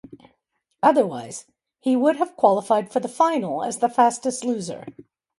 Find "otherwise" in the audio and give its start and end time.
0.81-1.45